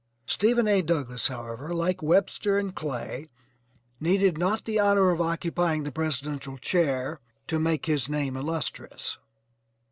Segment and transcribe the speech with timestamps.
[0.25, 0.81] Stephen A.
[0.81, 3.29] Douglass however, like Webster and Clay,
[3.99, 9.19] needed not the honor of occupying the presidential chair to make his name illustrious.